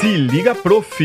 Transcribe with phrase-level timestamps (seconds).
[0.00, 1.04] Se liga, prof!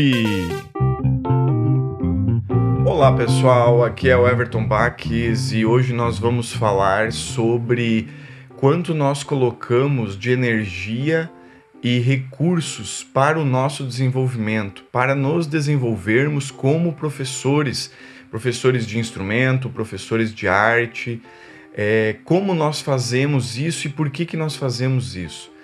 [2.86, 8.08] Olá pessoal, aqui é o Everton Baques e hoje nós vamos falar sobre
[8.56, 11.30] quanto nós colocamos de energia
[11.82, 17.92] e recursos para o nosso desenvolvimento, para nos desenvolvermos como professores,
[18.30, 21.20] professores de instrumento, professores de arte,
[21.74, 25.54] é, como nós fazemos isso e por que, que nós fazemos isso.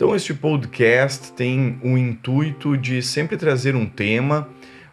[0.00, 4.48] Então, este podcast tem o intuito de sempre trazer um tema,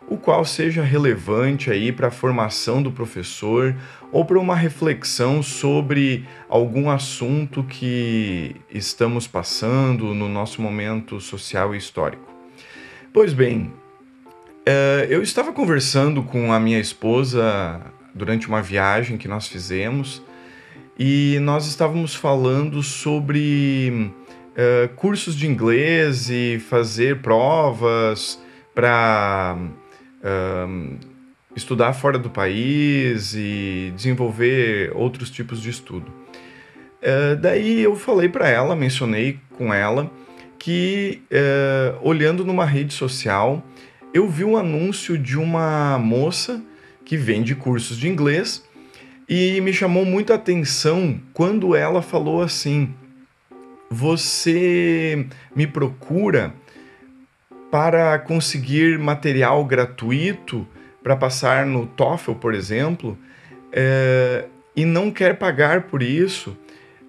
[0.05, 3.73] o qual seja relevante aí para a formação do professor
[4.11, 11.77] ou para uma reflexão sobre algum assunto que estamos passando no nosso momento social e
[11.77, 12.30] histórico.
[13.13, 13.71] Pois bem,
[14.66, 17.80] é, eu estava conversando com a minha esposa
[18.13, 20.21] durante uma viagem que nós fizemos
[20.99, 24.11] e nós estávamos falando sobre
[24.57, 28.41] uh, cursos de inglês e fazer provas
[28.73, 29.58] para
[30.23, 30.97] uh,
[31.55, 36.11] estudar fora do país e desenvolver outros tipos de estudo.
[37.02, 40.11] Uh, daí eu falei para ela, mencionei com ela,
[40.59, 41.21] que
[42.02, 43.64] olhando numa rede social,
[44.14, 46.61] eu vi um anúncio de uma moça
[47.05, 48.66] que vende cursos de inglês
[49.30, 52.94] e me chamou muito a atenção quando ela falou assim:
[53.89, 56.53] você me procura
[57.71, 60.67] para conseguir material gratuito
[61.03, 63.17] para passar no TOEFL, por exemplo,
[63.71, 66.58] é, e não quer pagar por isso,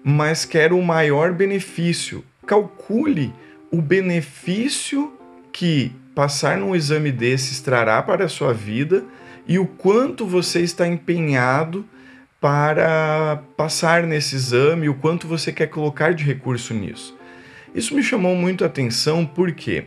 [0.03, 2.23] mas quer o maior benefício.
[2.45, 3.33] Calcule
[3.71, 5.13] o benefício
[5.51, 9.03] que passar num exame desses trará para a sua vida
[9.47, 11.85] e o quanto você está empenhado
[12.39, 17.17] para passar nesse exame, o quanto você quer colocar de recurso nisso.
[17.75, 19.85] Isso me chamou muito a atenção, por quê?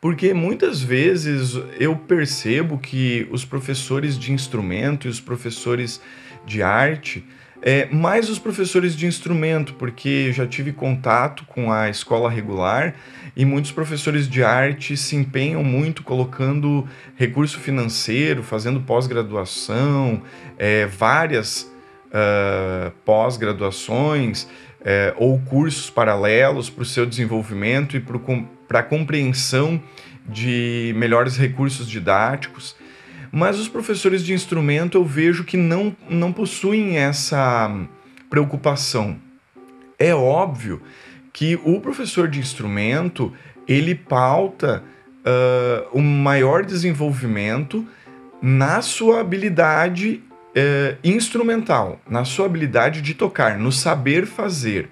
[0.00, 6.00] Porque muitas vezes eu percebo que os professores de instrumento e os professores
[6.44, 7.24] de arte,
[7.62, 12.94] é, mais os professores de instrumento, porque já tive contato com a escola regular
[13.36, 16.86] e muitos professores de arte se empenham muito colocando
[17.16, 20.22] recurso financeiro, fazendo pós-graduação,
[20.58, 21.72] é, várias
[22.08, 24.48] uh, pós-graduações
[24.84, 28.00] é, ou cursos paralelos para o seu desenvolvimento e
[28.66, 29.80] para a compreensão
[30.26, 32.76] de melhores recursos didáticos.
[33.32, 37.74] Mas os professores de instrumento eu vejo que não, não possuem essa
[38.28, 39.16] preocupação.
[39.98, 40.82] É óbvio
[41.32, 43.32] que o professor de instrumento
[43.66, 44.84] ele pauta
[45.24, 47.86] uh, um maior desenvolvimento
[48.42, 54.90] na sua habilidade uh, instrumental, na sua habilidade de tocar, no saber fazer.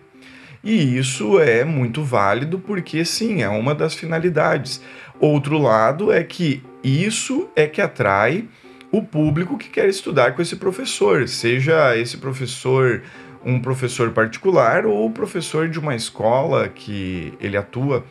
[0.62, 4.80] E isso é muito válido porque, sim, é uma das finalidades.
[5.18, 8.48] Outro lado é que isso é que atrai
[8.90, 13.02] o público que quer estudar com esse professor, seja esse professor
[13.44, 18.04] um professor particular ou professor de uma escola que ele atua.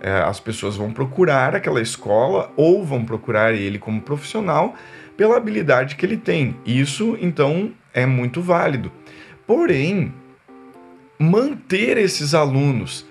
[0.00, 4.74] É, as pessoas vão procurar aquela escola ou vão procurar ele como profissional
[5.16, 6.56] pela habilidade que ele tem.
[6.66, 8.90] Isso, então, é muito válido.
[9.46, 10.12] Porém,
[11.18, 13.06] manter esses alunos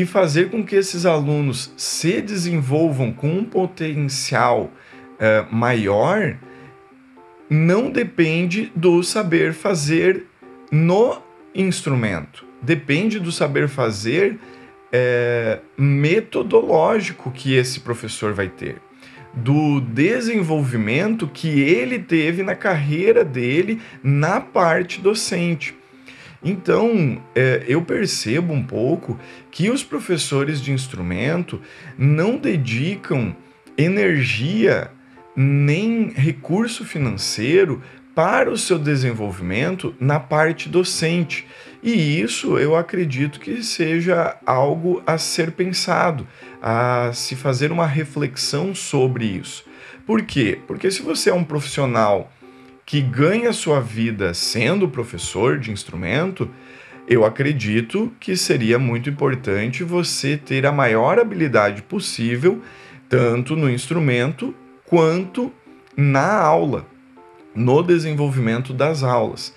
[0.00, 4.70] e fazer com que esses alunos se desenvolvam com um potencial
[5.14, 6.36] uh, maior
[7.50, 10.26] não depende do saber fazer
[10.70, 11.20] no
[11.52, 14.38] instrumento, depende do saber fazer
[14.92, 18.76] é, metodológico que esse professor vai ter,
[19.34, 25.77] do desenvolvimento que ele teve na carreira dele na parte docente.
[26.42, 29.18] Então, é, eu percebo um pouco
[29.50, 31.60] que os professores de instrumento
[31.96, 33.34] não dedicam
[33.76, 34.90] energia
[35.34, 37.82] nem recurso financeiro
[38.14, 41.46] para o seu desenvolvimento na parte docente.
[41.80, 46.26] E isso eu acredito que seja algo a ser pensado,
[46.60, 49.64] a se fazer uma reflexão sobre isso.
[50.04, 50.58] Por quê?
[50.66, 52.32] Porque se você é um profissional
[52.88, 56.50] que ganha sua vida sendo professor de instrumento,
[57.06, 62.62] eu acredito que seria muito importante você ter a maior habilidade possível,
[63.06, 64.54] tanto no instrumento
[64.86, 65.52] quanto
[65.94, 66.86] na aula,
[67.54, 69.54] no desenvolvimento das aulas.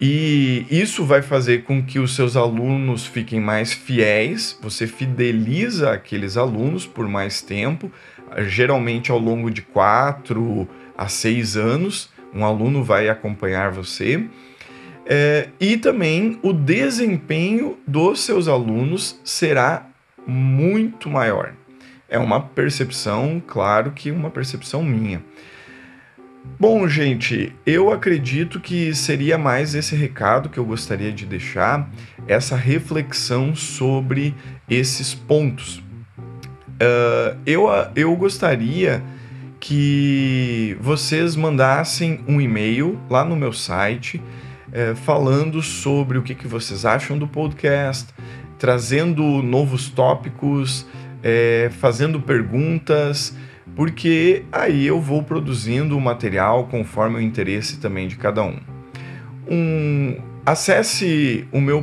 [0.00, 6.38] E isso vai fazer com que os seus alunos fiquem mais fiéis, você fideliza aqueles
[6.38, 7.92] alunos por mais tempo,
[8.46, 14.26] geralmente ao longo de quatro a seis anos um aluno vai acompanhar você.
[15.06, 19.86] É, e também o desempenho dos seus alunos será
[20.26, 21.52] muito maior.
[22.08, 25.22] É uma percepção, claro que uma percepção minha.
[26.58, 31.90] Bom, gente, eu acredito que seria mais esse recado que eu gostaria de deixar,
[32.28, 34.34] essa reflexão sobre
[34.68, 35.78] esses pontos.
[35.78, 37.66] Uh, eu,
[37.96, 39.02] eu gostaria
[39.66, 44.18] que vocês mandassem um e-mail lá no meu site
[44.68, 48.12] uh, falando sobre o que, que vocês acham do podcast,
[48.58, 53.34] trazendo novos tópicos, uh, fazendo perguntas
[53.74, 58.58] porque aí eu vou produzindo o material conforme o interesse também de cada um.
[59.50, 61.82] um acesse o meu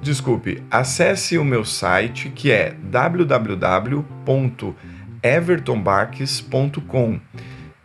[0.00, 2.74] desculpe, acesse o meu site que é
[5.22, 7.20] www.evertonbaques.com.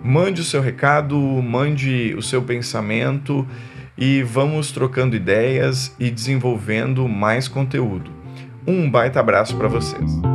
[0.01, 3.47] Mande o seu recado, mande o seu pensamento
[3.97, 8.11] e vamos trocando ideias e desenvolvendo mais conteúdo.
[8.67, 10.34] Um baita abraço para vocês.